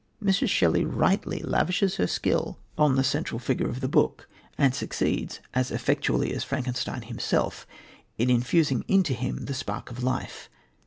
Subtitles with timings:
[0.19, 0.49] Mrs.
[0.49, 4.27] Shelley rightly lavishes her skill on the central figure of the book,
[4.57, 7.67] and succeeds, as effectually as Frankenstein himself,
[8.17, 10.49] in infusing into him the spark of life.